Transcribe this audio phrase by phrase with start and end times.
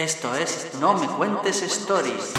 [0.00, 2.32] Esto es No me cuentes stories.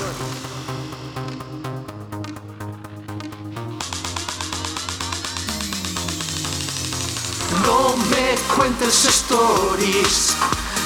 [7.64, 10.36] No me cuentes stories.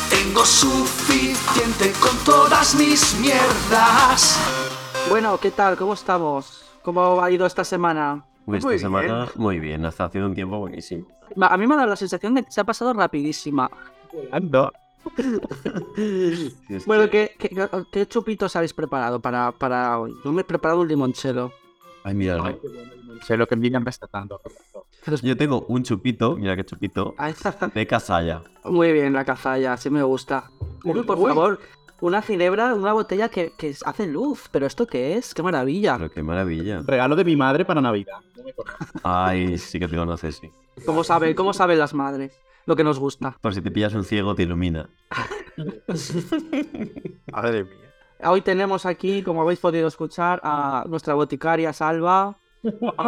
[0.09, 4.37] Tengo suficiente con todas mis mierdas.
[5.09, 5.77] Bueno, ¿qué tal?
[5.77, 6.65] ¿Cómo estamos?
[6.81, 8.25] ¿Cómo ha ido esta semana?
[8.45, 11.07] Pues esta Muy semana, muy bien, está haciendo un tiempo buenísimo.
[11.39, 13.71] A mí me ha dado la sensación de que se ha pasado rapidísima.
[15.95, 20.13] Sí, es Bueno, que- ¿qué, qué, qué chupitos habéis preparado para, para hoy?
[20.23, 21.51] Yo me he preparado un limonchelo.
[22.03, 22.37] Ay, mira,
[23.23, 24.39] Sé lo que Miriam me está dando.
[25.23, 27.33] yo tengo un chupito, mira qué chupito, Ay,
[27.73, 28.43] de casalla.
[28.65, 30.51] Muy bien, la cazalla, sí me gusta.
[30.83, 31.29] Uy, por Uy.
[31.29, 31.59] favor,
[32.01, 34.49] una ginebra, una botella que, que hace luz.
[34.51, 35.33] ¿Pero esto qué es?
[35.33, 35.97] ¡Qué maravilla!
[35.97, 36.83] Pero qué maravilla.
[36.85, 38.19] Regalo de mi madre para Navidad.
[39.01, 40.51] Ay, sí que te conoces, sí.
[40.85, 42.37] ¿Cómo saben, cómo saben las madres?
[42.65, 43.37] Lo que nos gusta.
[43.41, 44.89] Por si te pillas un ciego, te ilumina.
[47.31, 47.85] Madre mía.
[48.23, 52.37] Hoy tenemos aquí, como habéis podido escuchar, a nuestra boticaria Salva,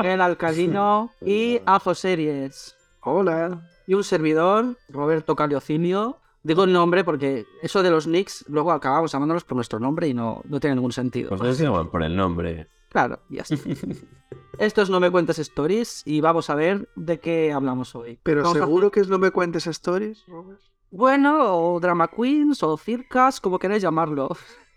[0.03, 2.75] el Alcalino y a Joseries.
[3.01, 3.61] Hola.
[3.87, 6.17] Y un servidor, Roberto Caliocinio.
[6.43, 10.13] Digo el nombre porque eso de los nicks, luego acabamos llamándolos por nuestro nombre y
[10.13, 11.29] no, no tiene ningún sentido.
[11.29, 12.67] Pues no por el nombre.
[12.97, 13.55] Claro, ya está.
[14.57, 18.17] Esto es No Me Cuentes Stories y vamos a ver de qué hablamos hoy.
[18.23, 20.59] Pero Vamos a- seguro que es no me cuentes stories, Robert.
[20.89, 24.29] Bueno, o drama queens o circas, como queráis llamarlo.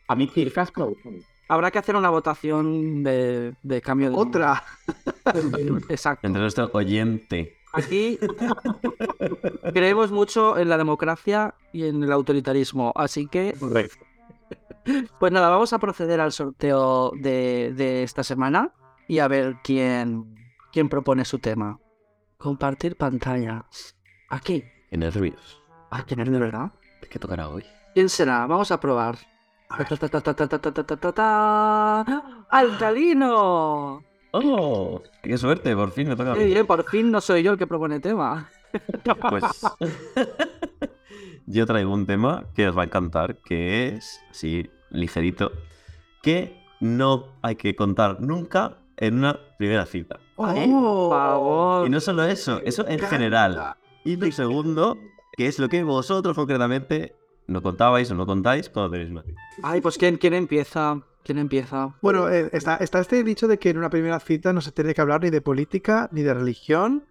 [0.06, 1.20] A mí circas me gustan.
[1.48, 4.16] Habrá que hacer una votación de, de cambio de...
[4.16, 4.62] Otra.
[5.88, 6.26] Exacto.
[6.26, 7.56] Entre nuestro oyente.
[7.72, 8.18] Aquí
[9.72, 14.04] creemos mucho en la democracia y en el autoritarismo, así que Correcto.
[15.18, 18.72] Pues nada, vamos a proceder al sorteo de, de esta semana
[19.06, 20.34] y a ver quién,
[20.72, 21.78] quién propone su tema.
[22.38, 23.66] Compartir pantalla.
[24.30, 24.64] Aquí.
[24.88, 25.60] Qué nervios.
[25.90, 26.70] Ah, qué nervios, ¿verdad?
[27.08, 27.64] ¿Qué tocará hoy?
[27.94, 28.46] ¿Quién será?
[28.46, 29.18] Vamos a probar.
[32.48, 34.02] ¡Alcalino!
[34.32, 35.02] ¡Oh!
[35.22, 35.74] ¡Qué suerte!
[35.74, 36.34] Por fin me toca.
[36.66, 38.48] Por fin no soy yo el que propone tema.
[39.28, 39.44] Pues.
[41.50, 45.52] yo traigo un tema que os va a encantar, que es, así, ligerito,
[46.22, 50.20] que no hay que contar nunca en una primera cita.
[50.36, 51.86] Por favor.
[51.86, 53.74] Y no solo eso, eso en general.
[54.04, 54.96] Y lo segundo,
[55.36, 57.16] que es lo que vosotros concretamente
[57.46, 59.40] no contabais o no contáis cuando tenéis una cita.
[59.62, 61.00] Ay, pues ¿quién, quién empieza?
[61.24, 61.94] ¿Quién empieza?
[62.00, 64.94] Bueno, eh, está, está este dicho de que en una primera cita no se tiene
[64.94, 67.04] que hablar ni de política, ni de religión,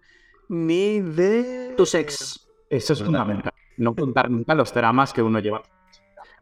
[0.48, 1.74] ni de...
[1.76, 2.49] Tu sex.
[2.70, 3.20] Eso es ¿Verdad?
[3.20, 3.52] fundamental.
[3.76, 5.62] No contar nunca los dramas que uno lleva.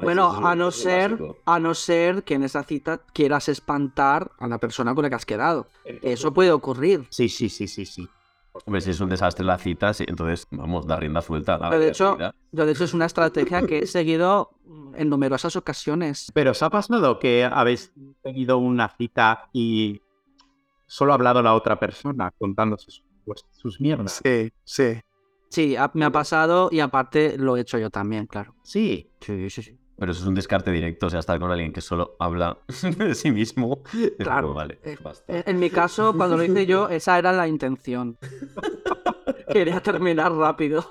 [0.00, 4.59] Bueno, a no ser, a no ser que en esa cita quieras espantar a la
[4.59, 5.66] persona con la que has quedado.
[5.84, 7.06] Eso puede ocurrir.
[7.11, 8.09] Sí, sí, sí, sí, sí.
[8.65, 11.55] Hombre, si es un desastre la cita, sí, entonces vamos, da rienda suelta.
[11.55, 12.19] a la Pero de hecho,
[12.53, 14.50] yo de hecho es una estrategia que he seguido
[14.95, 16.31] en numerosas ocasiones.
[16.34, 20.00] Pero ¿os ha pasado que habéis tenido una cita y
[20.87, 24.21] solo ha hablado la otra persona contando sus, pues, sus mierdas?
[24.25, 25.00] Sí, sí.
[25.50, 28.54] Sí, ha- me ha pasado y aparte lo he hecho yo también, claro.
[28.62, 29.10] Sí.
[29.20, 29.78] Sí, sí, sí.
[29.98, 32.59] Pero eso es un descarte directo, o sea, estar con alguien que solo habla
[32.98, 33.82] de sí mismo.
[34.19, 34.42] Claro.
[34.48, 35.25] como, vale, Eh, basta.
[35.36, 38.16] En en mi caso, cuando lo hice yo, esa era la intención.
[39.53, 40.84] Quería terminar rápido.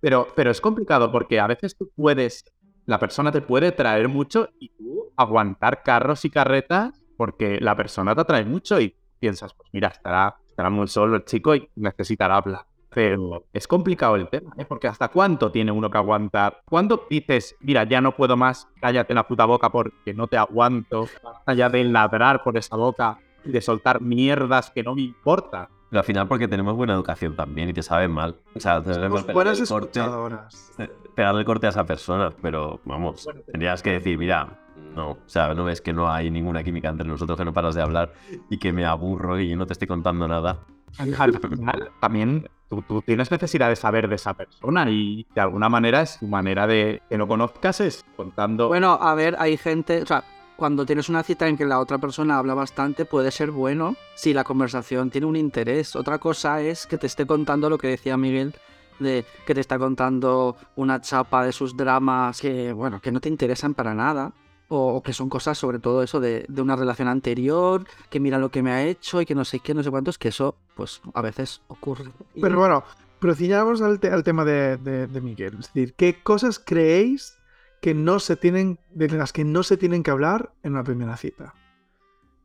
[0.00, 2.44] Pero, pero es complicado porque a veces tú puedes,
[2.86, 8.14] la persona te puede traer mucho y tú aguantar carros y carretas porque la persona
[8.14, 12.36] te atrae mucho y piensas, pues mira, estará, estará muy solo el chico y necesitará
[12.36, 12.66] hablar.
[12.90, 14.64] Pero es complicado el tema, ¿eh?
[14.64, 16.62] porque ¿hasta cuánto tiene uno que aguantar?
[16.64, 21.06] ¿Cuándo dices, mira, ya no puedo más, cállate la puta boca porque no te aguanto,
[21.22, 25.68] basta ya de ladrar por esa boca y de soltar mierdas que no me importa?
[25.90, 28.36] Pero al final porque tenemos buena educación también y te saben mal.
[28.54, 30.72] O sea, tenemos Somos buenas el corte, escuchadoras.
[30.78, 34.58] eh, pegarle corte a esa persona, pero vamos, tendrías que decir, mira,
[34.94, 37.74] no, o sea, no ves que no hay ninguna química entre nosotros, que no paras
[37.74, 38.12] de hablar
[38.50, 40.58] y que me aburro y no te estoy contando nada.
[40.98, 45.68] al final también tú, tú tienes necesidad de saber de esa persona y de alguna
[45.68, 50.02] manera es tu manera de que no conozcas es contando Bueno, a ver, hay gente,
[50.02, 50.24] o sea,
[50.56, 54.32] cuando tienes una cita en que la otra persona habla bastante, puede ser bueno si
[54.32, 55.94] la conversación tiene un interés.
[55.94, 58.54] Otra cosa es que te esté contando lo que decía Miguel,
[58.98, 63.28] de que te está contando una chapa de sus dramas que, bueno, que no te
[63.28, 64.32] interesan para nada.
[64.68, 68.38] O, o que son cosas, sobre todo eso de, de una relación anterior, que mira
[68.38, 70.56] lo que me ha hecho y que no sé qué, no sé cuántos, que eso,
[70.74, 72.10] pues, a veces ocurre.
[72.40, 72.82] Pero bueno,
[73.20, 75.54] pero ciñamos al, te- al tema de, de- de Miguel.
[75.60, 77.38] Es decir, ¿qué cosas creéis
[77.80, 81.16] que no se tienen, de las que no se tienen que hablar en una primera
[81.16, 81.54] cita?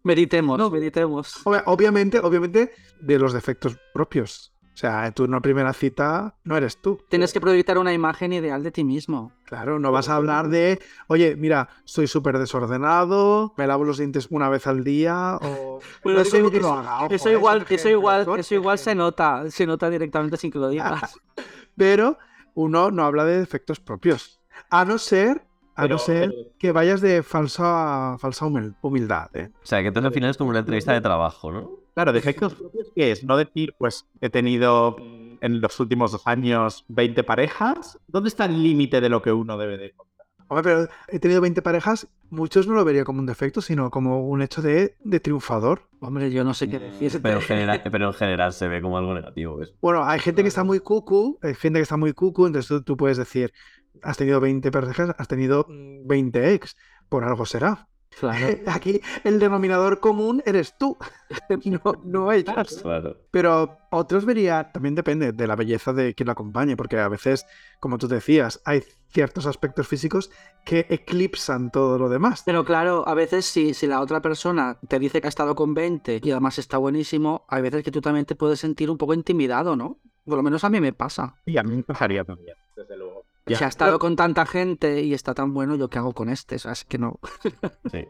[0.03, 1.45] Meditemos, meditemos.
[1.45, 4.53] Obvia- Obviamente, obviamente, de los defectos propios.
[4.81, 6.97] O sea, tú en una primera cita no eres tú.
[7.07, 9.31] Tienes que proyectar una imagen ideal de ti mismo.
[9.45, 14.25] Claro, no vas a hablar de, oye, mira, soy súper desordenado, me lavo los dientes
[14.31, 15.79] una vez al día, o...
[16.03, 17.33] Bueno, no eso- sé ni que eso- lo haga, ojo, Eso ¿eh?
[17.33, 21.15] igual, eso igual, eso igual se nota, se nota directamente sin que lo digas.
[21.77, 22.17] Pero
[22.55, 24.41] uno no habla de defectos propios.
[24.71, 25.45] A no ser,
[25.75, 29.51] a Pero- no ser pero- que vayas de falsa, falsa humil- humildad, ¿eh?
[29.61, 31.69] O sea, que entonces al final es como una entrevista de trabajo, ¿no?
[31.93, 36.25] Claro, defectos propios que es no decir, pues he tenido mm, en los últimos dos
[36.25, 37.99] años 20 parejas.
[38.07, 40.11] ¿Dónde está el límite de lo que uno debe de contar?
[40.47, 44.27] Hombre, pero he tenido 20 parejas, muchos no lo vería como un defecto, sino como
[44.27, 45.87] un hecho de, de triunfador.
[46.01, 46.91] Hombre, yo no sé qué.
[47.23, 49.55] Pero en, general, pero en general se ve como algo negativo.
[49.55, 49.73] ¿ves?
[49.81, 52.83] Bueno, hay gente que está muy cucu, hay gente que está muy cucu, entonces tú,
[52.83, 53.53] tú puedes decir,
[54.01, 56.75] has tenido 20 parejas, has tenido mm, 20 ex,
[57.07, 57.87] por algo será.
[58.19, 58.57] Claro.
[58.67, 60.97] Aquí el denominador común eres tú,
[61.65, 62.79] no, no ellas.
[62.81, 63.17] Claro.
[63.31, 67.45] Pero otros vería, también depende de la belleza de quien lo acompañe, porque a veces,
[67.79, 70.29] como tú decías, hay ciertos aspectos físicos
[70.65, 72.43] que eclipsan todo lo demás.
[72.45, 75.73] Pero claro, a veces si, si la otra persona te dice que ha estado con
[75.73, 79.13] 20 y además está buenísimo, hay veces que tú también te puedes sentir un poco
[79.13, 79.99] intimidado, ¿no?
[80.25, 81.35] Por lo menos a mí me pasa.
[81.45, 83.25] Y a mí me pasaría también, desde luego.
[83.47, 83.57] Ya.
[83.57, 86.55] Si ha estado con tanta gente y está tan bueno, ¿yo qué hago con este?
[86.55, 87.19] O sea, es que no.
[87.91, 88.05] Sí.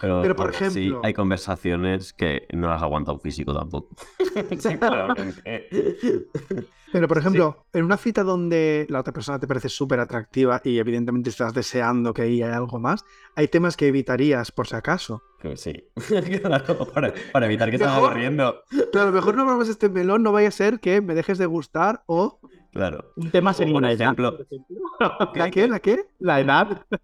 [0.00, 3.96] Pero, Pero, por bueno, sí, ejemplo- hay conversaciones que no las aguanta un físico tampoco.
[4.60, 5.42] Sí, claramente.
[6.92, 10.78] Pero, por ejemplo, en una cita donde la otra persona te parece súper atractiva y
[10.78, 13.04] evidentemente estás deseando que ahí hay algo más,
[13.34, 15.22] hay temas que evitarías por si acaso.
[15.56, 15.72] Sí.
[16.42, 18.10] Claro, para, para evitar que Mejor.
[18.10, 18.62] corriendo.
[18.92, 21.38] Pero a lo mejor no abramos este melón, no vaya a ser que me dejes
[21.38, 22.40] de gustar o...
[22.72, 23.12] Claro.
[23.16, 24.02] Un tema sería Por una edad.
[24.02, 24.38] ejemplo,
[25.34, 25.68] ¿La qué?
[25.68, 26.06] ¿La qué?
[26.18, 26.86] La edad.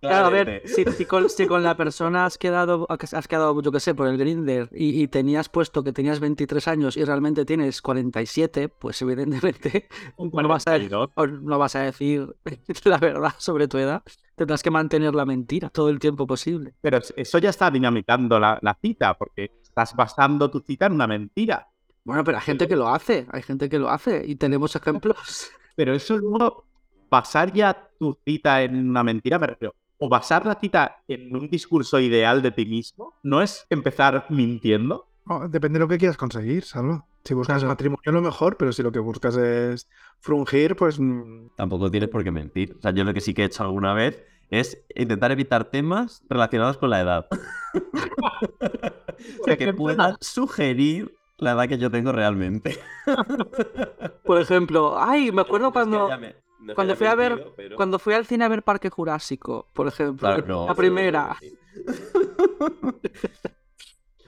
[0.00, 3.70] Claro, a ver, si, si con, si con la persona has quedado, has quedado, yo
[3.70, 7.44] qué sé, por el Grinder y, y tenías puesto que tenías 23 años y realmente
[7.44, 9.88] tienes 47, pues evidentemente
[10.18, 10.78] no vas, a,
[11.16, 12.34] o no vas a decir
[12.84, 14.02] la verdad sobre tu edad.
[14.36, 16.74] Tendrás que mantener la mentira todo el tiempo posible.
[16.80, 21.06] Pero eso ya está dinamitando la, la cita, porque estás basando tu cita en una
[21.06, 21.68] mentira.
[22.06, 25.16] Bueno, pero hay gente que lo hace, hay gente que lo hace y tenemos ejemplos.
[25.74, 26.64] Pero eso luego,
[27.10, 31.50] basar ya tu cita en una mentira, me refiero, o basar la cita en un
[31.50, 35.08] discurso ideal de ti mismo, no es empezar mintiendo.
[35.26, 37.04] Oh, depende de lo que quieras conseguir, Salvo.
[37.24, 39.88] Si buscas matrimonio, lo mejor, pero si lo que buscas es
[40.20, 41.00] frungir, pues.
[41.00, 42.76] mm, Tampoco tienes por qué mentir.
[42.78, 46.22] O sea, yo lo que sí que he hecho alguna vez es intentar evitar temas
[46.30, 47.26] relacionados con la edad.
[49.40, 52.78] o sea, que puedan sugerir la edad que yo tengo realmente.
[54.24, 56.08] Por ejemplo, ay, me acuerdo cuando,
[56.60, 59.86] no cuando fui a ver- pero- cuando fui al cine a ver Parque Jurásico, por
[59.86, 60.28] ejemplo.
[60.28, 61.36] Claro, no, la primera.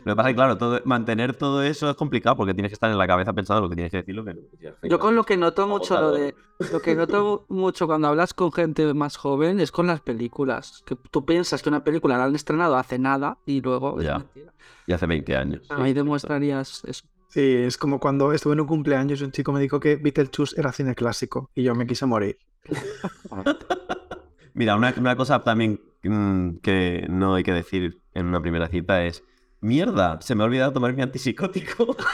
[0.08, 2.74] Lo que pasa es que, claro, todo- mantener todo eso es complicado porque tienes que
[2.74, 4.40] estar en la cabeza pensando lo que tienes que decir, lo que no.
[4.82, 6.34] Yo con lo que noto mucho lo de
[6.72, 10.82] lo que noto mucho cuando hablas con gente más joven es con las películas.
[10.86, 14.18] Que tú piensas que una película la han estrenado hace nada y luego es Ya.
[14.18, 14.52] mentira.
[14.86, 15.66] Y hace 20 años.
[15.70, 17.04] Ahí demostrarías eso.
[17.28, 20.58] Sí, es como cuando estuve en un cumpleaños y un chico me dijo que Beetlejuice
[20.58, 22.38] era cine clásico y yo me quise morir.
[24.54, 29.04] Mira, una, una cosa también mm, que no hay que decir en una primera cita
[29.04, 29.22] es:
[29.60, 31.96] Mierda, se me ha olvidado tomar mi antipsicótico.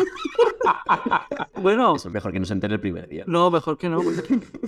[1.60, 3.24] Bueno, Eso es mejor que no se entere el primer día.
[3.26, 4.00] no, mejor que no.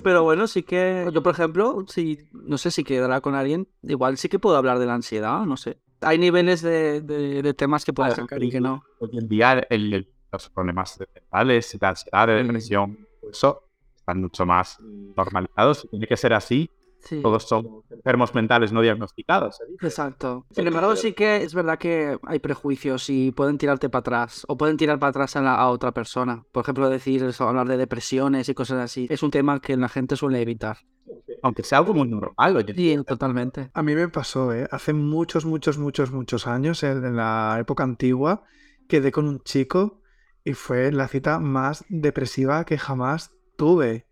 [0.03, 4.17] Pero bueno, sí que yo, por ejemplo, si no sé si quedará con alguien, igual
[4.19, 5.79] sí que puedo hablar de la ansiedad, no sé.
[6.03, 8.83] Hay niveles de, de- de temas que puedes sacar y que no.
[9.01, 12.99] Hoy en día el- el- los problemas mentales, de ansiedad, de depresión,
[13.31, 13.63] eso
[13.97, 14.79] están mucho más
[15.17, 15.85] normalizados.
[15.85, 16.71] y Tiene que ser así.
[17.09, 17.23] Sí.
[17.23, 19.61] Todos son enfermos mentales no diagnosticados.
[19.61, 19.75] ¿eh?
[19.83, 20.45] Exacto.
[20.51, 24.57] Sin embargo, sí que es verdad que hay prejuicios y pueden tirarte para atrás o
[24.57, 26.45] pueden tirar para atrás a, la- a otra persona.
[26.53, 29.07] Por ejemplo, decir eso, hablar de depresiones y cosas así.
[29.11, 30.79] Es un tema que la gente suele evitar.
[31.43, 32.57] Aunque sea algo muy normal.
[32.57, 32.75] oye.
[32.75, 33.71] Sí, totalmente.
[33.75, 34.67] A mí me pasó, ¿eh?
[34.73, 38.43] Hace muchos, muchos, muchos, muchos años, en, en la época antigua,
[38.89, 40.01] quedé con un chico
[40.45, 44.06] y fue la cita más depresiva que jamás tuve.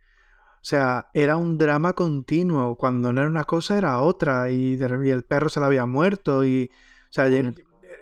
[0.64, 2.76] O sea, era un drama continuo.
[2.76, 4.50] Cuando no era una cosa, era otra.
[4.50, 6.44] Y, de re- y el perro se le había muerto.
[6.44, 7.54] Y, o sea, lle-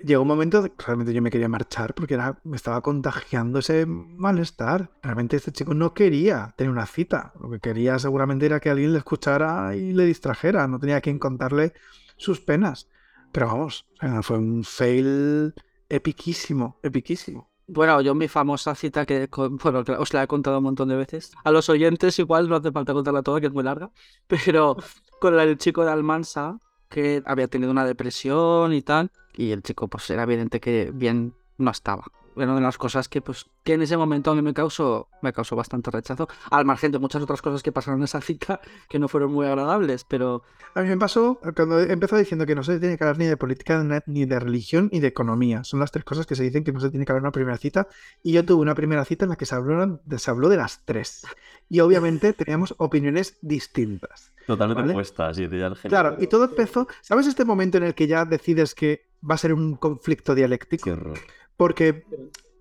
[0.05, 3.87] llegó un momento que realmente yo me quería marchar porque era, me estaba contagiando ese
[3.87, 4.91] malestar.
[5.03, 7.33] Realmente este chico no quería tener una cita.
[7.41, 10.69] Lo que quería seguramente era que alguien le escuchara y le distrajera.
[10.69, 11.73] No tenía quien contarle
[12.17, 12.89] sus penas.
[13.33, 13.87] Pero vamos,
[14.23, 15.55] fue un fail
[15.89, 17.52] epiquísimo, epiquísimo.
[17.67, 19.29] Bueno, yo mi famosa cita que,
[19.63, 21.33] bueno, os la he contado un montón de veces.
[21.45, 23.91] A los oyentes igual no hace falta contarla toda, que es muy larga.
[24.27, 24.77] Pero
[25.21, 29.11] con el chico de Almansa, que había tenido una depresión y tal.
[29.35, 32.05] Y el chico, pues era evidente que bien no estaba.
[32.37, 35.33] Una de las cosas que, pues, que en ese momento a mí me causó, me
[35.33, 36.29] causó bastante rechazo.
[36.51, 39.47] Al margen de muchas otras cosas que pasaron en esa cita que no fueron muy
[39.47, 40.43] agradables, pero
[40.75, 43.37] A mí me pasó cuando empezó diciendo que no se tiene que hablar ni de
[43.37, 45.65] política, ni de religión, ni de economía.
[45.65, 47.33] Son las tres cosas que se dicen que no se tiene que hablar en una
[47.33, 47.89] primera cita.
[48.23, 50.85] Y yo tuve una primera cita en la que se habló, se habló de las
[50.85, 51.27] tres.
[51.69, 54.33] Y obviamente teníamos opiniones distintas.
[54.47, 54.93] Totalmente ¿Vale?
[54.95, 55.39] opuestas.
[55.39, 56.89] Y género- Claro, y todo empezó.
[57.01, 60.85] ¿Sabes este momento en el que ya decides que va a ser un conflicto dialéctico?
[60.85, 61.19] Qué horror.
[61.57, 62.05] Porque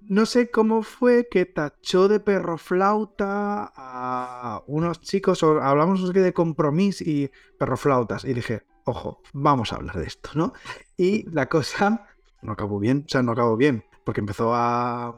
[0.08, 6.34] no sé cómo fue que tachó de perro flauta a unos chicos, o hablamos de
[6.34, 8.26] compromiso y perro flautas.
[8.26, 10.54] Y dije, ojo, vamos a hablar de esto, ¿no?
[10.98, 12.08] Y la cosa
[12.42, 15.10] no acabó bien, o sea, no acabó bien, porque empezó a,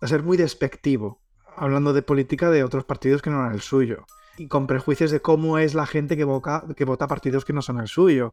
[0.00, 1.20] a ser muy despectivo,
[1.56, 4.04] hablando de política de otros partidos que no eran el suyo.
[4.38, 7.60] Y con prejuicios de cómo es la gente que, voca- que vota partidos que no
[7.62, 8.32] son el suyo.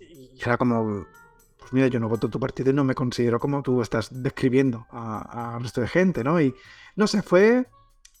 [0.00, 1.06] Y era como,
[1.58, 4.86] pues mira, yo no voto tu partido y no me considero como tú estás describiendo
[4.90, 6.40] a- al resto de gente, ¿no?
[6.40, 6.54] Y
[6.96, 7.66] no sé, fue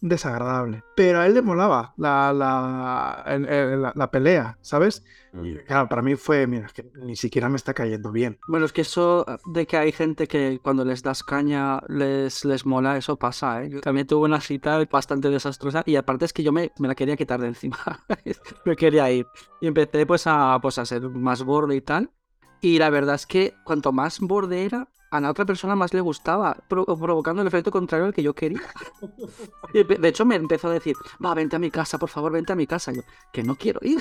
[0.00, 0.84] desagradable.
[0.94, 5.02] Pero a él le molaba la, la, la- la pelea, ¿sabes?
[5.42, 8.38] Y claro, para mí fue, mira, es que ni siquiera me está cayendo bien.
[8.48, 12.64] bueno, es que eso de que hay gente que cuando les das caña les, les
[12.64, 13.70] mola, eso pasa, ¿eh?
[13.70, 16.94] Yo también tuve una cita bastante desastrosa y aparte es que yo me, me la
[16.94, 17.78] quería quitar de encima,
[18.64, 19.26] me quería ir.
[19.60, 22.10] Y empecé pues a, pues a ser más borde y tal.
[22.60, 26.00] Y la verdad es que cuanto más borde era, a la otra persona más le
[26.00, 28.60] gustaba, pro- provocando el efecto contrario al que yo quería.
[29.72, 32.56] De hecho me empezó a decir, va, vente a mi casa, por favor, vente a
[32.56, 32.92] mi casa.
[32.92, 34.00] Y yo, que no quiero ir.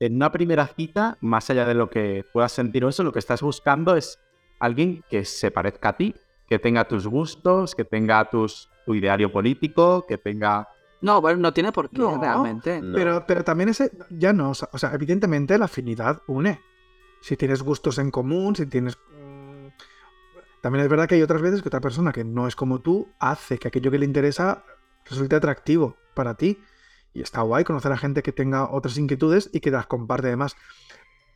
[0.00, 3.18] En una primera cita, más allá de lo que puedas sentir o eso, lo que
[3.18, 4.18] estás buscando es
[4.60, 6.14] alguien que se parezca a ti,
[6.48, 10.68] que tenga tus gustos, que tenga tus, tu ideario político, que tenga...
[11.00, 12.80] No, bueno, no tiene por qué No, realmente.
[12.80, 12.94] No.
[12.96, 16.60] Pero, pero también ese, ya no, o sea, evidentemente la afinidad une.
[17.20, 18.96] Si tienes gustos en común, si tienes...
[18.96, 19.68] mm,
[20.60, 23.08] También es verdad que hay otras veces que otra persona que no es como tú
[23.18, 24.64] hace que aquello que le interesa
[25.04, 26.58] resulte atractivo para ti.
[27.14, 30.56] Y está guay conocer a gente que tenga otras inquietudes y que las comparte además.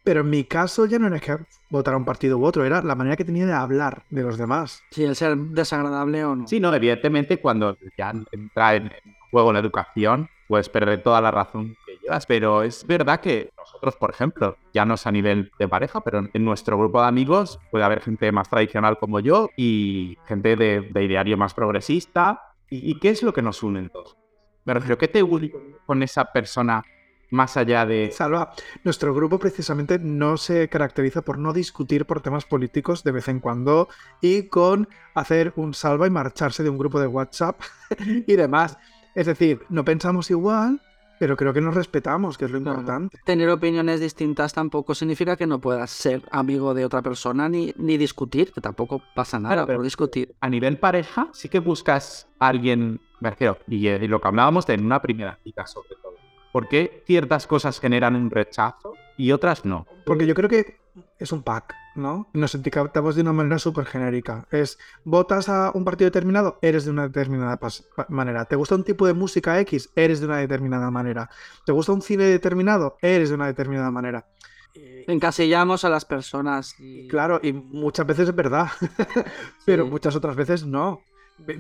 [0.05, 1.39] Pero en mi caso ya no era que
[1.71, 4.83] votara un partido u otro, era la manera que tenía de hablar de los demás.
[4.91, 6.49] Si el ser desagradable o no.
[6.49, 8.91] Sí, no, evidentemente cuando ya entra en
[9.31, 11.92] juego la educación, puedes perder toda la razón que
[12.27, 16.29] pero es verdad que nosotros, por ejemplo, ya no es a nivel de pareja, pero
[16.33, 20.81] en nuestro grupo de amigos puede haber gente más tradicional como yo y gente de,
[20.81, 22.55] de ideario más progresista.
[22.69, 24.17] ¿Y, y qué es lo que nos une entonces?
[24.65, 25.53] Me refiero, ¿qué te une
[25.87, 26.83] con esa persona
[27.33, 28.13] más allá de...
[28.13, 28.53] Salva,
[28.85, 33.41] nuestro grupo precisamente no se caracteriza por no discutir por temas políticos de vez en
[33.41, 33.89] cuando
[34.21, 37.61] y con hacer un salva y marcharse de un grupo de WhatsApp
[37.99, 38.77] y demás.
[39.15, 40.81] Es decir, no pensamos igual,
[41.23, 42.81] pero creo que nos respetamos, que es lo Claro.
[42.81, 43.17] importante.
[43.25, 47.97] Tener opiniones distintas tampoco significa que no puedas ser amigo de otra persona ni, ni
[47.97, 50.35] discutir, que tampoco pasa nada Claro, pero- por discutir.
[50.41, 54.27] a nivel pareja, sí que buscas a alguien, me refiero, y, eh, y lo que
[54.27, 56.15] hablábamos de en una primera cita sobre todo.
[56.51, 59.87] ¿Por qué ciertas cosas generan un rechazo y otras no?
[60.05, 60.81] Porque yo creo que
[61.19, 62.29] es un pack, ¿no?
[62.35, 64.47] Nos etiquetamos de una manera súper genérica.
[64.51, 67.59] Es, votas a un partido determinado, eres de una determinada
[68.09, 68.45] manera.
[68.45, 69.91] ¿Te gusta un tipo de música X?
[69.97, 71.31] Eres de una determinada manera.
[71.65, 72.97] ¿Te gusta un cine determinado?
[73.01, 74.27] Eres de una determinada manera.
[75.07, 76.75] Encasillamos a las personas.
[76.79, 77.09] Y...
[77.09, 78.69] Claro, y muchas veces es verdad,
[79.67, 79.91] pero Sí.
[79.91, 81.01] muchas otras veces no.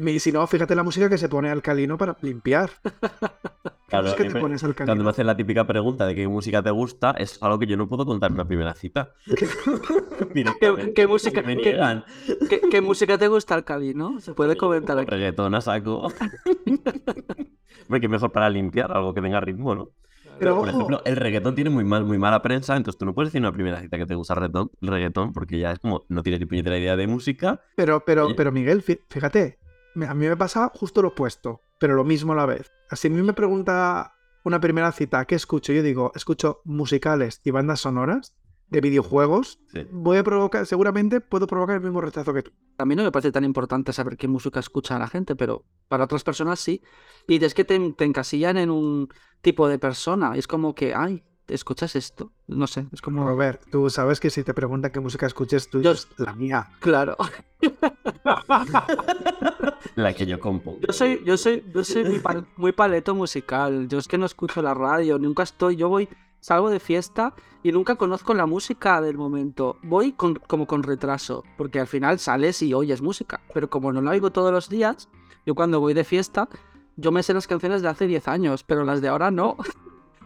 [0.06, 2.70] Y si no, fíjate la música que se pone alcalino para limpiar.
[3.92, 5.04] Claro, es que te pones Cuando alcalino.
[5.04, 7.88] me hacen la típica pregunta de qué música te gusta, es algo que yo no
[7.88, 9.14] puedo contar en una primera cita.
[10.34, 12.04] ¿Qué, qué música, Me qué, niegan.
[12.48, 14.20] qué- qué música te gusta, Alcali, no?
[14.20, 15.10] Se puede comentar aquí.
[15.10, 16.08] Reggaetón a saco.
[17.86, 19.90] Hombre, que mejor para limpiar, algo que tenga ritmo, ¿no?
[20.38, 23.14] Pero Por ojo, ejemplo, el reggaetón tiene muy mal, muy mala prensa, entonces tú no
[23.14, 25.78] puedes decir en una primera cita que te gusta el reggaetón, reggaetón porque ya es
[25.78, 27.60] como no tienes ni puñetera idea de música.
[27.76, 29.58] pero, pero, pero Miguel, fí- fíjate,
[30.08, 32.70] a mí me pasa justo lo opuesto, pero lo mismo a la vez.
[32.92, 35.72] Si a mí me pregunta una primera cita, ¿qué escucho?
[35.72, 38.36] Yo digo, escucho musicales y bandas sonoras
[38.68, 39.58] de videojuegos.
[39.72, 39.84] Sí.
[39.90, 42.52] Voy a provocar, seguramente puedo provocar el mismo rechazo que tú.
[42.78, 46.04] A mí no me parece tan importante saber qué música escucha la gente, pero para
[46.04, 46.82] otras personas sí.
[47.26, 49.08] Y es que te, te encasillan en un
[49.40, 50.36] tipo de persona.
[50.36, 52.32] Es como que, ay, ¿escuchas esto?
[52.46, 53.26] No sé, es como...
[53.26, 56.68] Robert, tú sabes que si te preguntan qué música escuches, tú Yo- dices la mía.
[56.80, 57.16] Claro.
[59.94, 60.78] La que yo compongo.
[60.86, 63.88] Yo soy, yo soy, yo soy muy, pal- muy paleto musical.
[63.88, 65.76] Yo es que no escucho la radio, nunca estoy.
[65.76, 66.08] Yo voy,
[66.40, 69.76] salgo de fiesta y nunca conozco la música del momento.
[69.82, 73.40] Voy con- como con retraso, porque al final sales y oyes música.
[73.52, 75.08] Pero como no la oigo todos los días,
[75.44, 76.48] yo cuando voy de fiesta,
[76.96, 79.56] yo me sé las canciones de hace 10 años, pero las de ahora no.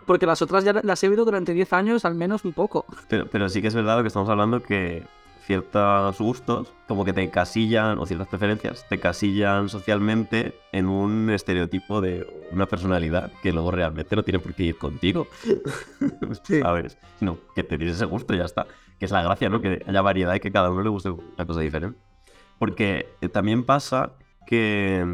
[0.07, 2.87] Porque las otras ya las he oído durante 10 años, al menos un poco.
[3.09, 5.03] Pero, pero sí que es verdad lo que estamos hablando que
[5.47, 12.01] ciertos gustos, como que te encasillan, o ciertas preferencias, te encasillan socialmente en un estereotipo
[12.01, 15.27] de una personalidad que luego realmente no tiene por qué ir contigo.
[16.43, 16.61] Sí.
[16.61, 16.99] ¿Sabes?
[17.19, 18.67] Sino que te tienes ese gusto y ya está.
[18.99, 19.61] Que es la gracia, ¿no?
[19.61, 21.99] Que haya variedad y que cada uno le guste una cosa diferente.
[22.59, 24.13] Porque eh, también pasa
[24.47, 25.05] que,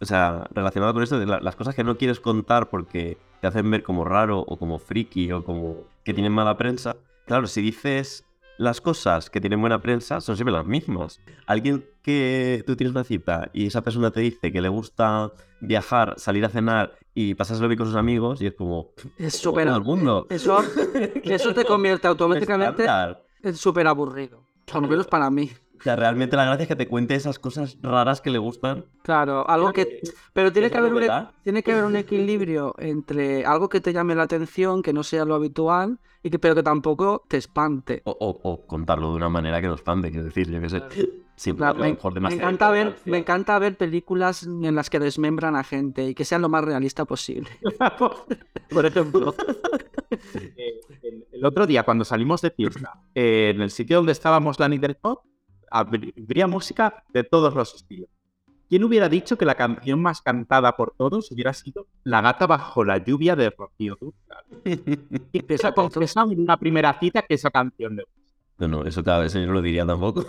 [0.00, 3.46] o sea, relacionado con esto, de la- las cosas que no quieres contar porque te
[3.46, 6.96] hacen ver como raro o como friki o como que tienen mala prensa.
[7.26, 8.24] Claro, si dices
[8.58, 11.20] las cosas que tienen buena prensa, son siempre las mismas.
[11.46, 16.14] Alguien que tú tienes una cita y esa persona te dice que le gusta viajar,
[16.18, 18.92] salir a cenar y pasárselo bien con sus amigos y es como...
[19.18, 19.66] Es súper...
[19.66, 20.26] todo el mundo.
[20.30, 20.58] Eso,
[21.24, 23.24] eso te convierte automáticamente Estándar.
[23.42, 24.46] en súper aburrido.
[24.72, 25.50] Lo menos para mí.
[25.78, 28.86] O sea, realmente la gracia es que te cuente esas cosas raras que le gustan.
[29.02, 30.00] Claro, algo que...
[30.32, 31.10] Pero tiene que, haber un, e-
[31.42, 35.24] tiene que haber un equilibrio entre algo que te llame la atención, que no sea
[35.24, 38.02] lo habitual, y que, pero que tampoco te espante.
[38.04, 40.82] O, o- o contarlo de una manera que nos espante, quiero decir, yo qué sé.
[41.36, 44.88] Siempre Claro, a lo me, mejor me encanta ver, me encanta ver películas en las
[44.88, 47.50] que desmembran a gente y que sean lo más realista posible.
[48.70, 49.34] Por ejemplo.
[50.56, 54.58] Eh, el, el otro día, cuando salimos de fiesta, eh, en el sitio donde estábamos
[54.58, 55.24] la Pop,
[55.78, 58.08] habría música de todos los estilos.
[58.68, 62.84] ¿Quién hubiera dicho que la canción más cantada por todos hubiera sido La gata bajo
[62.84, 64.44] la lluvia de Rocío Dúrcal?
[65.64, 68.32] A confesar en una primera cita que esa canción le gusta.
[68.58, 70.24] No, no, eso cada vez yo no lo diría tampoco.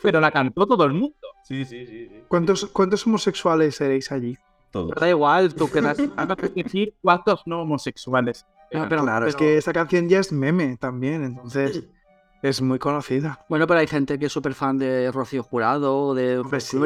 [0.00, 1.16] Pero la cantó todo el mundo.
[1.44, 2.08] Sí, sí, sí.
[2.08, 2.22] sí.
[2.28, 4.36] ¿Cuántos, ¿Cuántos homosexuales seréis allí?
[4.70, 4.90] Todo.
[4.98, 5.96] Da igual, tú quedas.
[6.54, 8.46] Decir cuántos no homosexuales.
[8.72, 11.82] No, pero- claro, es pero- que esta canción ya es meme también, entonces
[12.42, 13.44] es muy conocida.
[13.48, 16.76] Bueno, pero hay gente que es súper fan de Rocío Jurado, de sí,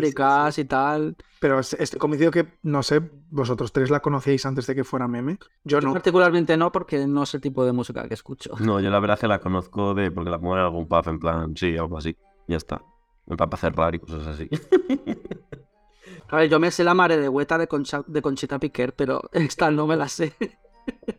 [0.52, 1.16] sí, y tal.
[1.40, 5.08] Pero es- estoy convencido que, no sé, vosotros tres la conocíais antes de que fuera
[5.08, 5.38] meme.
[5.64, 5.92] Yo Yo no.
[5.94, 8.52] particularmente no, porque no es el tipo de música que escucho.
[8.60, 11.08] No, yo la verdad es que la conozco de porque la pongo en algún pub
[11.08, 12.16] en plan, sí, algo así.
[12.46, 12.82] Ya está.
[13.26, 14.48] Me para cerrar y cosas así.
[16.28, 19.22] A ver, yo me sé la mare de Hueta de, Concha- de Conchita Piquer, pero
[19.32, 20.32] esta no me la sé.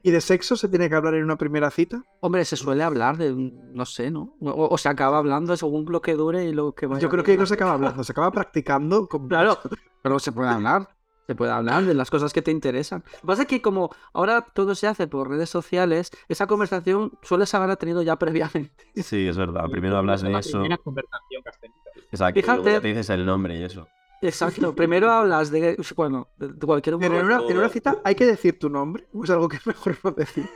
[0.04, 2.04] ¿Y de sexo se tiene que hablar en una primera cita?
[2.22, 4.36] Hombre, se suele hablar de, no sé, ¿no?
[4.42, 7.02] O, o se acaba hablando según lo que dure y lo que vaya.
[7.02, 9.08] Yo creo que no se acaba hablando, se acaba practicando.
[9.08, 9.58] con- Claro,
[10.02, 10.88] pero se puede hablar.
[11.28, 13.04] Se puede hablar de las cosas que te interesan.
[13.06, 17.12] Lo que pasa es que como ahora todo se hace por redes sociales, esa conversación
[17.22, 18.72] sueles haber tenido ya previamente.
[18.96, 19.66] Sí, es verdad.
[19.70, 20.64] Primero hablas de eso.
[20.82, 21.80] conversación que has tenido.
[22.12, 22.40] Exacto.
[22.40, 23.88] y luego Fíjate- ya te dices el nombre y eso.
[24.22, 24.74] Exacto.
[24.76, 28.60] Primero hablas de, bueno, de cualquier Pero en una, en una cita hay que decir
[28.60, 30.50] tu nombre, o es algo que es mejor no decir.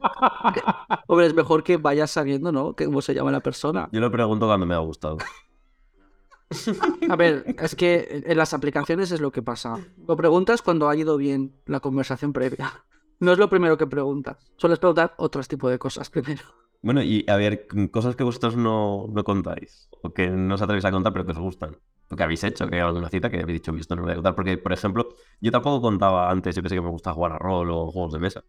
[1.06, 2.74] Hombre, es mejor que vayas sabiendo, ¿no?
[2.74, 3.88] Que cómo se llama la persona.
[3.92, 5.18] Yo lo pregunto cuando me ha gustado.
[7.08, 9.78] A ver, es que en las aplicaciones es lo que pasa.
[10.06, 12.84] Lo preguntas cuando ha ido bien la conversación previa.
[13.20, 14.38] No es lo primero que preguntas.
[14.56, 16.42] Sueles preguntar otros tipos de cosas primero.
[16.80, 19.88] Bueno, y a ver, cosas que vosotros no, no contáis.
[20.02, 21.76] O que no os atrevéis a contar, pero que os gustan.
[22.08, 24.06] Lo que habéis hecho, que hay alguna cita que habéis dicho, "Uy, esto no lo
[24.06, 24.34] voy a contar.
[24.34, 25.08] Porque, por ejemplo,
[25.40, 28.18] yo tampoco contaba antes, yo pensé que me gusta jugar a rol o juegos de
[28.20, 28.44] mesa.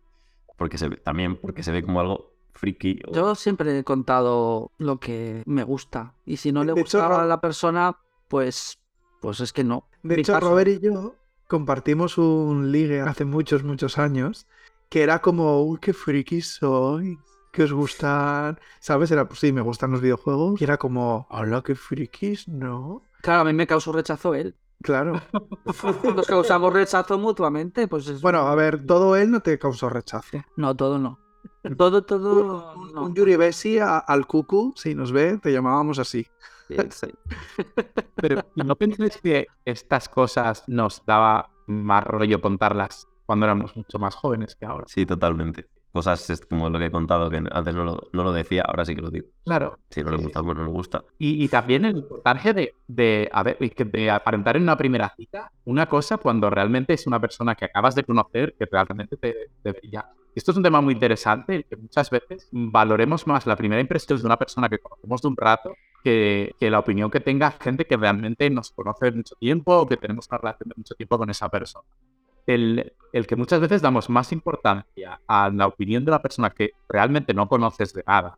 [0.57, 3.01] Porque se ve, también porque se ve como algo friki.
[3.07, 6.13] o- Yo siempre he contado lo que me gusta.
[6.25, 8.79] Y si no le De hecho, gusta a la persona, pues,
[9.21, 9.87] pues es que no.
[10.03, 10.49] De Mi hecho, caso.
[10.49, 11.15] Robert y yo
[11.47, 14.47] compartimos un ligue hace muchos, muchos años
[14.89, 17.17] que era como, uy, qué frikis sois,
[17.51, 19.11] que os gustan, ¿sabes?
[19.11, 20.59] Era, pues sí, me gustan los videojuegos.
[20.61, 23.03] Y era como, hola, qué frikis, ¿no?
[23.21, 24.55] Claro, a mí me causó rechazo él.
[24.81, 25.21] Claro.
[26.15, 28.21] Nos causamos rechazo mutuamente, pues es...
[28.21, 30.37] Bueno, a ver, todo él no te causó rechazo.
[30.55, 31.19] No, todo no.
[31.77, 32.73] Todo, todo...
[32.75, 33.03] Un, no.
[33.03, 36.25] un Yuri Bessi a- al cucu, si nos ve, te llamábamos así.
[36.67, 37.07] Sí, sí.
[38.15, 43.99] Pero ¿y ¿no pensáis que estas cosas nos daba más rollo contarlas cuando éramos mucho
[43.99, 44.85] más jóvenes que ahora?
[44.87, 45.67] Sí, totalmente.
[45.91, 48.85] Cosas es como lo que he contado, que antes no lo, no lo decía, ahora
[48.85, 49.27] sí que lo digo.
[49.43, 49.79] Claro.
[49.89, 51.03] Si no le gusta, pues no le gusta.
[51.17, 55.51] Y, y también el importancia de, de, a ver, de aparentar en una primera cita
[55.65, 59.71] una cosa cuando realmente es una persona que acabas de conocer que realmente te, te
[59.71, 60.09] brilla.
[60.35, 64.19] Esto es un tema muy interesante, el que muchas veces valoremos más la primera impresión
[64.19, 65.73] de una persona que conocemos de un rato
[66.03, 69.97] que, que la opinión que tenga gente que realmente nos conoce mucho tiempo o que
[69.97, 71.85] tenemos una relación de mucho tiempo con esa persona.
[72.53, 76.71] El, el que muchas veces damos más importancia a la opinión de la persona que
[76.87, 78.37] realmente no conoces de nada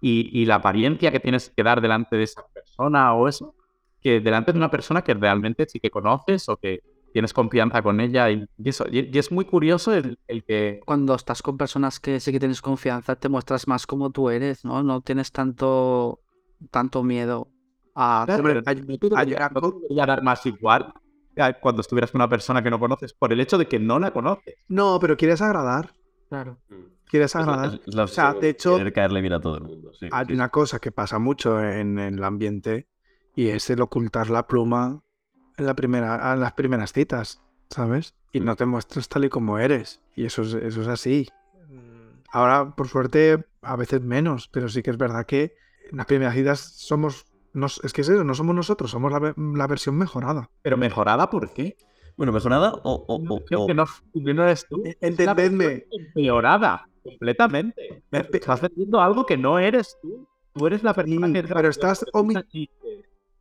[0.00, 3.54] y, y la apariencia que tienes que dar delante de esa persona o eso,
[4.00, 6.80] que delante de una persona que realmente sí que conoces o que
[7.12, 8.84] tienes confianza con ella y, y eso.
[8.90, 10.80] Y, y es muy curioso el, el que...
[10.84, 14.64] Cuando estás con personas que sí que tienes confianza, te muestras más como tú eres,
[14.64, 14.82] ¿no?
[14.82, 16.20] No tienes tanto,
[16.70, 17.48] tanto miedo
[17.94, 18.24] a...
[18.26, 20.92] Pero debería- algo- no te debería dar más igual
[21.60, 24.12] cuando estuvieras con una persona que no conoces por el hecho de que no la
[24.12, 24.56] conoces.
[24.68, 25.92] No, pero quieres agradar.
[26.28, 26.58] Claro.
[27.06, 27.80] Quieres agradar.
[27.86, 29.92] Es la O sea, de hecho, Querer caerle bien a todo el mundo.
[29.94, 32.88] sí, hay sí, una cosa que pasa mucho en, el ambiente
[33.34, 35.02] y es el ocultar la pluma
[35.56, 38.14] en, la primera, en las primeras citas, ¿sabes?
[38.32, 40.02] Y no te muestras tal y como eres.
[40.14, 41.28] Y eso es, eso es así.
[42.30, 45.54] Ahora, por suerte, a veces menos, pero sí que es verdad que
[45.90, 47.24] en las primeras citas somos...
[47.52, 50.50] nos- es que es eso, no somos nosotros, somos la, la versión mejorada.
[50.62, 51.76] Pero mejorada, ¿por qué?
[52.16, 53.04] Bueno, mejorada o.
[53.08, 54.82] o, o- Creo o- que no, que no eres tú.
[54.84, 55.86] E- Entendedme.
[55.90, 58.02] Empeorada, completamente.
[58.10, 60.26] Estás vendiendo algo que no eres tú.
[60.52, 61.42] Tú eres la persona Sí, que...
[61.44, 62.04] pero estás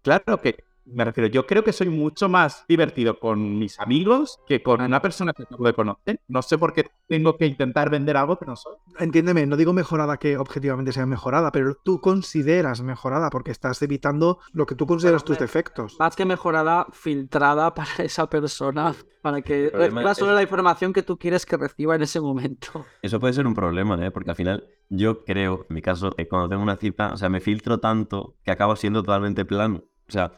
[0.04, 4.64] Claro que, me refiero, yo creo que soy mucho más divertido con mis amigos que
[4.64, 6.22] con una persona que acabo de conocer.
[6.28, 8.76] No sé por qué tengo que intentar vender algo que no soy.
[9.00, 14.40] Entiéndeme, no digo mejorada que objetivamente sea mejorada, pero tú consideras mejorada porque estás evitando
[14.54, 15.96] lo que tú consideras tus defectos.
[16.00, 21.04] Más que mejorada, filtrada para esa persona, para que reciba es- solo la información que
[21.04, 22.86] tú quieres que reciba en ese momento.
[23.02, 24.12] Eso puede ser un problema, ¿eh?
[24.12, 27.30] Porque al final yo creo, en mi caso, que cuando tengo una cita, o sea,
[27.30, 29.84] me filtro tanto que acabo siendo totalmente plano.
[30.08, 30.32] O sea,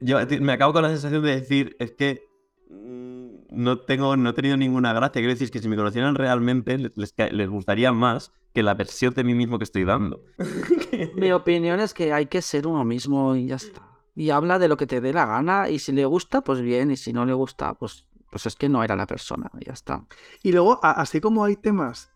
[0.00, 2.28] yo me acabo con la sensación de decir, es que
[2.70, 5.20] mm, no tengo, no he tenido ninguna gracia.
[5.20, 9.14] Quiero decir, es que si me conocieran realmente, les, les gustaría más que la versión
[9.14, 10.22] de mí mismo que estoy dando.
[11.16, 13.82] Mi opinión es que hay que ser uno mismo y ya está.
[14.16, 16.90] Y habla de lo que te dé la gana y si le gusta, pues bien,
[16.90, 19.72] y si no le gusta, pues, pues es que no era la persona, y ya
[19.72, 20.04] está.
[20.42, 22.10] Y luego, así como hay temas,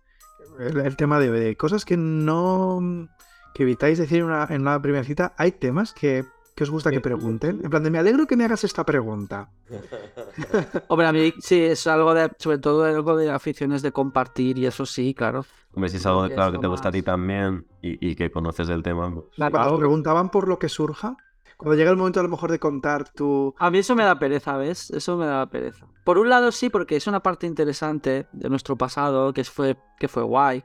[0.58, 3.08] el, el tema de, de cosas que no.
[3.54, 6.90] que evitáis decir en una, en una primera cita, hay temas que, que os gusta
[6.90, 7.60] que pregunten.
[7.64, 9.50] En plan, de me alegro que me hagas esta pregunta.
[10.88, 14.66] Hombre, a mí sí es algo de, sobre todo algo de aficiones de compartir y
[14.66, 15.44] eso sí, claro.
[15.74, 18.14] Hombre, si es algo, que claro, es que te gusta a ti también y, y
[18.14, 19.12] que conoces el tema.
[19.12, 21.16] pues, os preguntaban por lo que surja,
[21.56, 23.54] cuando llega el momento a lo mejor de contar tu.
[23.58, 24.90] A mí eso me da pereza, ¿ves?
[24.90, 25.86] Eso me da pereza.
[26.04, 30.06] Por un lado sí, porque es una parte interesante de nuestro pasado, que fue, que
[30.08, 30.62] fue guay.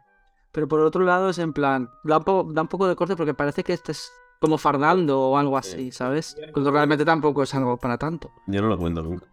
[0.52, 3.16] Pero por otro lado es en plan, da un, po- da un poco de corte
[3.16, 6.38] porque parece que estés como fardando o algo así, ¿sabes?
[6.54, 8.32] Cuando realmente tampoco es algo para tanto.
[8.48, 9.26] Yo no lo cuento nunca.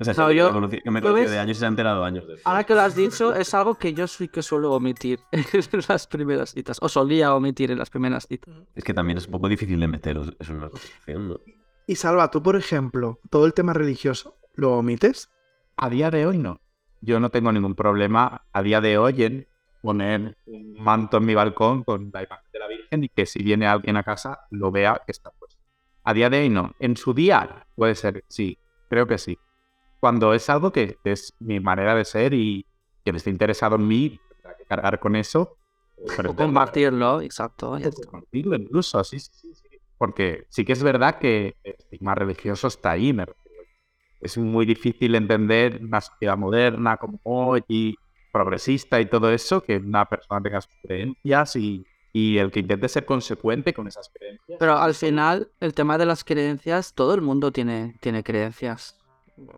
[0.00, 2.04] o sea, No, yo- conocí- que me ¿lo conocí de años y se ha enterado
[2.04, 2.46] años después.
[2.46, 5.44] Ahora que lo has dicho, es algo que yo sí que suelo omitir en
[5.88, 6.78] las primeras citas.
[6.82, 8.54] O solía omitir en las primeras citas.
[8.74, 11.40] Es que también es un poco difícil de meteros en una conversación, ¿no?
[11.86, 15.30] Y Salva, tú, por ejemplo, todo el tema religioso, ¿lo omites?
[15.76, 16.60] A día de hoy no.
[17.00, 19.48] Yo no tengo ningún problema a día de hoy en
[19.80, 23.42] poner un manto en mi balcón con la imagen de la Virgen y que si
[23.42, 25.60] viene alguien a casa lo vea que está puesto.
[26.04, 26.72] A día de hoy no.
[26.78, 29.38] En su día puede ser, sí, creo que sí.
[30.00, 32.66] Cuando es algo que es mi manera de ser y
[33.04, 35.56] quien esté interesado en mí tendrá que cargar con eso.
[36.26, 37.78] O compartirlo, exacto.
[38.10, 39.68] compartirlo incluso, sí, sí, sí, sí.
[39.98, 43.62] Porque sí que es verdad que el estigma religioso está ahí, me refiero.
[44.20, 47.96] Es muy difícil entender una sociedad moderna como hoy y
[48.30, 52.88] progresista y todo eso, que una persona tenga sus creencias y, y el que intente
[52.88, 54.58] ser consecuente con esas creencias.
[54.58, 58.98] Pero al final, el tema de las creencias, todo el mundo tiene, tiene creencias.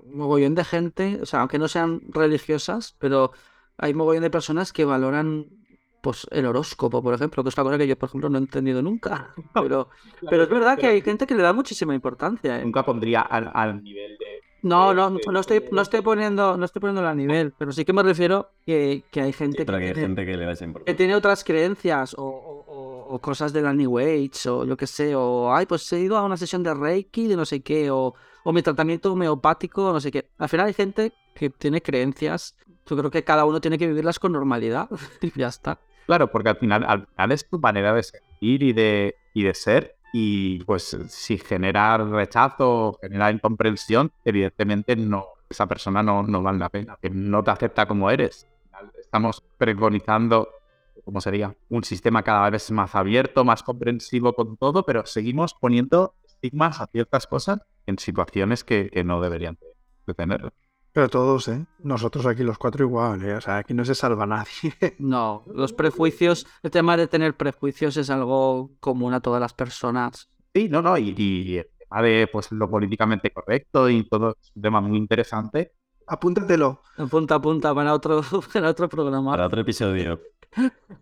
[0.06, 3.32] Mogollón de gente, o sea, aunque no sean religiosas, pero
[3.78, 5.46] hay mogollón de personas que valoran
[6.02, 8.40] pues el horóscopo, por ejemplo, que es una cosa que yo, por ejemplo, no he
[8.40, 9.32] entendido nunca.
[9.54, 9.88] Pero,
[10.28, 12.58] pero es verdad que hay gente que le da muchísima importancia.
[12.58, 12.64] ¿eh?
[12.64, 14.18] Nunca pondría al, al nivel.
[14.62, 17.92] No, no, no estoy, no estoy poniendo, no estoy poniéndolo a nivel, pero sí que
[17.92, 20.60] me refiero que, que hay gente que que hay tiene- gente que le da esa
[20.64, 20.96] que importancia.
[20.96, 22.22] tiene otras creencias o,
[23.08, 26.16] o- cosas de la New Age o lo que sé, o ay, pues he ido
[26.16, 30.00] a una sesión de Reiki de no sé qué, o, o mi tratamiento homeopático, no
[30.00, 30.28] sé qué.
[30.38, 34.18] Al final hay gente que tiene creencias, yo creo que cada uno tiene que vivirlas
[34.18, 34.88] con normalidad
[35.20, 35.78] y ya está.
[36.06, 39.54] Claro, porque al final, al final es tu manera de sentir y de, y de
[39.54, 39.96] ser.
[40.12, 46.58] Y pues si genera rechazo o genera incomprensión, evidentemente no, esa persona no, no vale
[46.58, 48.46] la pena, que no te acepta como eres.
[49.00, 50.48] Estamos preconizando,
[51.04, 51.54] ¿cómo sería?
[51.70, 56.86] Un sistema cada vez más abierto, más comprensivo con todo, pero seguimos poniendo estigmas a
[56.86, 59.58] ciertas cosas en situaciones que, que no deberían
[60.06, 60.52] de, tenerlo.
[60.92, 61.64] Pero todos, ¿eh?
[61.78, 63.34] Nosotros aquí los cuatro igual, ¿eh?
[63.34, 64.74] O sea, aquí no se salva nadie.
[64.98, 70.28] No, los prejuicios, el tema de tener prejuicios es algo común a todas las personas.
[70.54, 74.52] Sí, no, no, y, y el tema de pues, lo políticamente correcto y todo es
[74.54, 75.72] un tema muy interesante.
[76.06, 76.82] Apúntatelo.
[77.10, 78.20] Punta a punta para otro,
[78.52, 79.30] para otro programa.
[79.32, 80.20] Para otro episodio.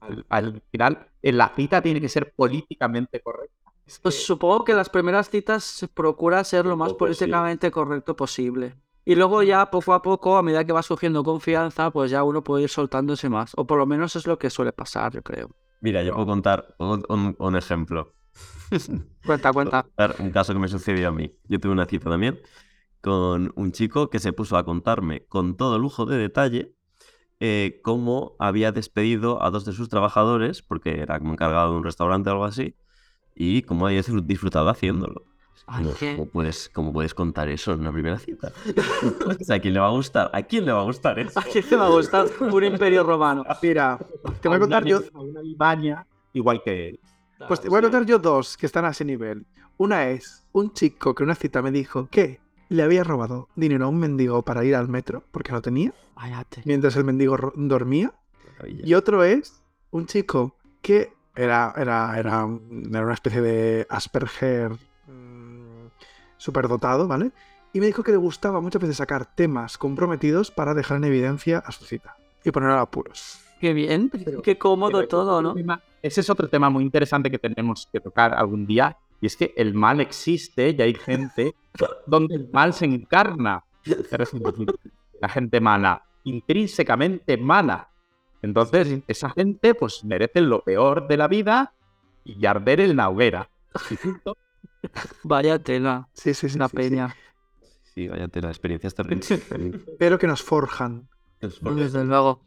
[0.00, 3.56] Al, al final, en la cita tiene que ser políticamente correcta.
[3.84, 8.14] Es que- Pues supongo que las primeras citas se procura ser lo más políticamente correcto
[8.14, 8.76] posible.
[9.04, 12.42] Y luego ya poco a poco, a medida que va surgiendo confianza, pues ya uno
[12.44, 13.52] puede ir soltándose más.
[13.56, 15.50] O por lo menos es lo que suele pasar, yo creo.
[15.80, 18.12] Mira, yo puedo contar un, un- un ejemplo.
[19.24, 19.86] Cuenta, cuenta.
[20.18, 21.32] un caso que me sucedió a mí.
[21.48, 22.38] Yo tuve una cita también
[23.00, 26.74] con un chico que se puso a contarme con todo lujo de detalle
[27.40, 31.84] eh, cómo había despedido a dos de sus trabajadores, porque era como encargado de un
[31.84, 32.76] restaurante o algo así,
[33.34, 35.24] y cómo había disfrut- disfrutado haciéndolo.
[35.66, 38.52] Ay, No, qué- ¿cómo, puedes, ¿Cómo puedes contar eso en una primera cita?
[39.40, 40.30] O sea, ¿A quién le va a gustar?
[40.32, 41.38] ¿A quién le va a gustar eso?
[41.38, 43.44] ¿A quién te va a gustar un imperio romano?
[43.62, 43.98] Mira,
[44.40, 45.00] te voy a contar yo.
[45.14, 47.00] Una Albania, igual que él.
[47.48, 49.46] Pues te voy a contar yo dos que están a ese nivel.
[49.78, 53.86] Una es un chico que en una cita me dijo que le había robado dinero
[53.86, 55.92] a un mendigo para ir al metro, porque no tenía,
[56.64, 58.12] mientras el mendigo dormía.
[58.66, 64.72] Y otro es un chico que era, era, era, un- era una especie de Asperger
[66.40, 67.30] superdotado, ¿vale?
[67.72, 71.58] Y me dijo que le gustaba muchas veces sacar temas comprometidos para dejar en evidencia
[71.58, 73.40] a su cita y poner a apuros.
[73.60, 74.10] Qué bien,
[74.42, 75.54] qué cómodo Pero todo, ¿no?
[76.02, 78.96] Ese es otro tema muy interesante que tenemos que tocar algún día.
[79.20, 81.54] Y es que el mal existe y hay gente
[82.06, 83.62] donde el mal se encarna.
[85.20, 87.90] La gente mala, intrínsecamente mala.
[88.40, 91.74] Entonces, esa gente pues merece lo peor de la vida
[92.24, 93.50] y arder en la hoguera.
[95.24, 96.58] Vaya tela, Sí, sí, sí.
[96.58, 96.76] la sí, sí.
[96.76, 97.16] peña.
[97.94, 99.28] Sí, vaya tela, experiencias terribles.
[99.98, 101.08] Pero que nos forjan.
[101.40, 102.42] Desde luego.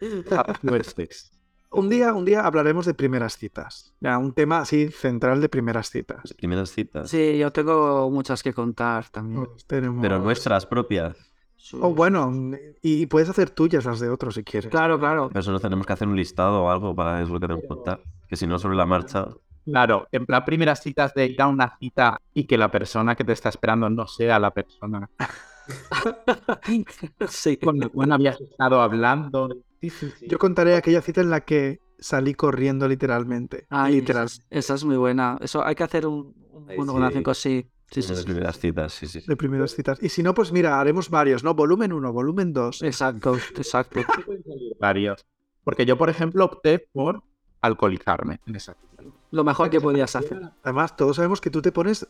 [0.62, 1.32] Fuertes.
[1.70, 3.92] Un día, un día hablaremos de primeras citas.
[4.00, 6.32] Ya, un tema así central de primeras citas.
[6.34, 7.10] Primeras citas.
[7.10, 9.44] Sí, yo tengo muchas que contar también.
[9.46, 11.16] Pues tenemos- Pero nuestras propias.
[11.80, 12.32] O bueno,
[12.82, 14.70] y, puedes hacer tuyas las de otros si quieres.
[14.70, 15.28] Claro, claro.
[15.28, 17.62] Pero eso no tenemos que hacer un listado o algo para es lo que tenemos
[17.62, 18.00] que contar.
[18.28, 19.28] Que si no, sobre la marcha.
[19.66, 23.24] Claro, en plan primeras citas de ir a una cita y que la persona que
[23.24, 25.10] te está esperando no sea la persona
[27.28, 27.56] Sí.
[27.56, 29.48] con la cual habías estado hablando.
[29.80, 30.26] Sí, sí, sí.
[30.28, 33.66] Yo contaré aquella cita en la que salí corriendo literalmente.
[33.68, 34.26] Ay, Literal.
[34.26, 35.38] esa, esa es muy buena.
[35.40, 37.66] Eso hay que hacer un, un Ay, monográfico, sí.
[37.90, 38.24] Sí, sí, sí.
[38.24, 39.20] primeras citas, sí, sí.
[39.26, 39.98] De primeras citas.
[40.02, 41.54] Y si no, pues mira, haremos varios, ¿no?
[41.54, 42.82] Volumen 1, volumen 2.
[42.82, 44.00] Exacto, exacto.
[44.80, 45.24] varios.
[45.62, 47.22] Porque yo, por ejemplo, opté por
[47.66, 48.40] alcoholizarme.
[49.30, 50.40] Lo mejor que podías hacer.
[50.62, 52.06] Además, todos sabemos que tú te pones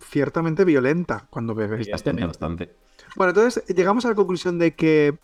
[0.00, 1.88] ciertamente violenta cuando bebes.
[1.90, 2.74] Bastante, bastante.
[3.16, 5.18] Bueno, entonces llegamos a la conclusión de que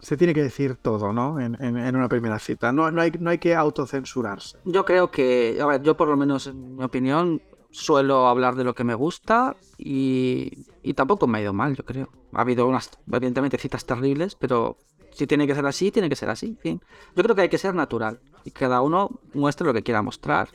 [0.00, 1.38] se tiene que decir todo, ¿no?
[1.40, 2.72] En, en- en una primera cita.
[2.72, 4.58] No, no, hay, no hay que autocensurarse.
[4.64, 7.40] Yo creo que, a ver, yo por lo menos en mi opinión
[7.70, 11.84] suelo hablar de lo que me gusta y, y tampoco me ha ido mal, yo
[11.84, 12.08] creo.
[12.32, 14.76] Ha habido unas, evidentemente, citas terribles, pero
[15.12, 16.46] si tiene que ser así, tiene que ser así.
[16.46, 16.80] en fin.
[17.14, 20.48] Yo creo que hay que ser natural y cada uno muestre lo que quiera mostrar.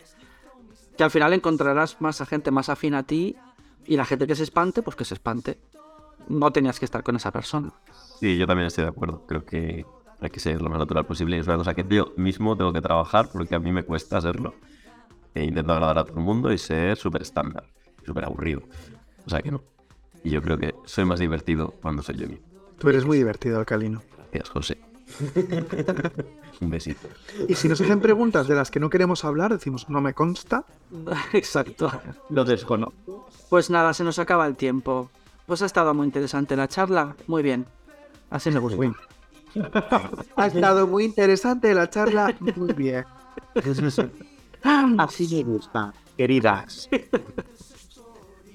[0.97, 3.35] Que al final encontrarás más a gente más afín a ti
[3.85, 5.59] y la gente que se espante, pues que se espante.
[6.27, 7.73] No tenías que estar con esa persona.
[8.19, 9.25] Sí, yo también estoy de acuerdo.
[9.27, 9.85] Creo que
[10.19, 11.37] hay que ser lo más natural posible.
[11.37, 14.55] Es una cosa que yo mismo tengo que trabajar porque a mí me cuesta serlo.
[15.33, 17.65] E intento agradar a todo el mundo y ser súper estándar,
[18.05, 18.61] súper aburrido.
[19.25, 19.61] O sea que no.
[20.23, 22.45] Y yo creo que soy más divertido cuando soy yo mismo.
[22.79, 24.01] Tú eres muy divertido, Alcalino.
[24.17, 24.94] Gracias, José.
[26.61, 27.07] Un besito.
[27.47, 30.65] Y si nos hacen preguntas de las que no queremos hablar, decimos, no me consta.
[31.33, 31.91] Exacto.
[32.29, 33.27] Lo desconozco.
[33.49, 35.09] Pues nada, se nos acaba el tiempo.
[35.45, 37.15] Pues ha estado muy interesante la charla.
[37.27, 37.65] Muy bien.
[38.29, 38.77] Así me gusta.
[40.35, 42.35] Ha estado muy interesante la charla.
[42.57, 43.05] Muy bien.
[44.97, 45.93] Así me gusta.
[46.17, 46.89] Queridas.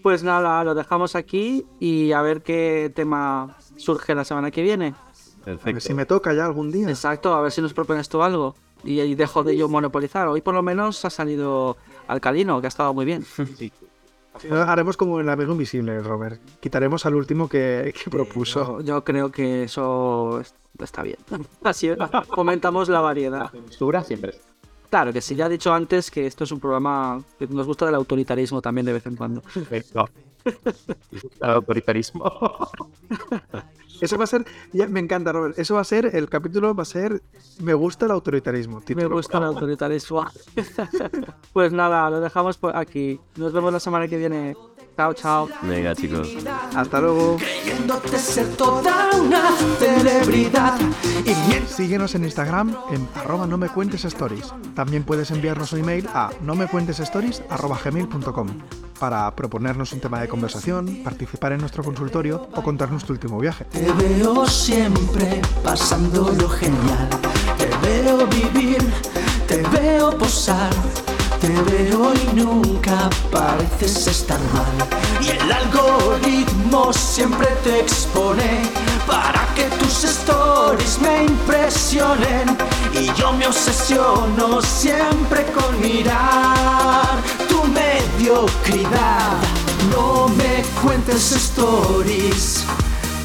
[0.03, 4.95] Pues nada, lo dejamos aquí y a ver qué tema surge la semana que viene.
[5.43, 5.81] A ver Perfecto.
[5.81, 6.89] si me toca ya algún día.
[6.89, 8.55] Exacto, a ver si nos propones tú algo.
[8.85, 10.29] Y, y dejo de yo monopolizar.
[10.29, 11.77] Hoy por lo menos ha salido
[12.09, 13.25] alcalino, que ha estado muy bien.
[14.49, 16.41] No, haremos como el amigo invisible, Robert.
[16.61, 18.81] Quitaremos al último que, que propuso.
[18.81, 21.19] Yo, yo creo que eso es- está bien.
[21.65, 21.91] Así
[22.29, 23.51] comentamos la variedad.
[23.51, 24.35] Censura siempre.
[24.89, 27.87] Claro que sí, ya he dicho antes que esto es un programa que nos gusta
[27.87, 29.41] del autoritarismo también de vez en cuando.
[29.43, 30.09] Perfecto.
[31.43, 32.25] El autoritarismo.
[34.01, 35.59] Eso va a ser, ya me encanta, Robert.
[35.59, 37.23] Eso va a ser, el capítulo va a ser
[37.61, 38.83] Me gusta el autoritarismo.
[38.95, 40.27] Me gusta el autoritarismo.
[41.53, 43.21] pues nada, lo dejamos por aquí.
[43.37, 44.57] Nos vemos la semana que viene.
[44.97, 45.49] Chao, chao.
[45.63, 46.29] Venga, chicos.
[46.75, 47.37] Hasta luego.
[47.37, 50.79] Creyéndote ser toda una celebridad.
[51.67, 54.53] Síguenos en Instagram en arroba no me cuentes stories.
[54.75, 58.49] También puedes enviarnos un email a no me cuentes stories arroba gmail.com
[58.99, 63.65] para proponernos un tema de conversación, participar en nuestro consultorio o contarnos tu último viaje.
[63.65, 67.09] Te veo siempre pasando lo genial.
[67.57, 68.83] Te veo vivir,
[69.49, 70.71] te veo posar.
[71.41, 74.89] Te veo y nunca pareces estar mal.
[75.23, 78.61] Y el algoritmo siempre te expone
[79.07, 82.59] para que tus stories me impresionen.
[82.93, 87.09] Y yo me obsesiono siempre con mirar
[87.49, 89.39] tu mediocridad.
[89.91, 92.65] No me cuentes stories.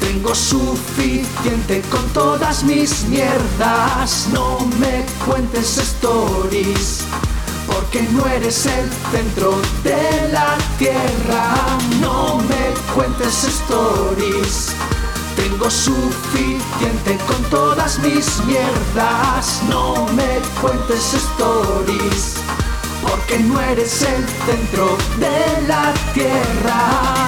[0.00, 4.28] Tengo suficiente con todas mis mierdas.
[4.32, 7.04] No me cuentes stories,
[7.86, 11.54] porque no eres el centro de la tierra.
[12.00, 14.72] No me cuentes stories.
[15.36, 19.62] Tengo suficiente con todas mis mierdas.
[19.68, 22.34] No me cuentes stories,
[23.02, 27.26] porque no eres el centro de la tierra.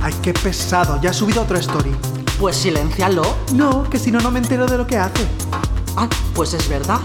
[0.00, 1.00] Ay, qué pesado.
[1.00, 2.21] Ya ha subido otro story.
[2.38, 3.22] Pues siléncialo.
[3.54, 5.26] No, que si no, no me entero de lo que hace.
[5.96, 7.00] Ah, pues es verdad.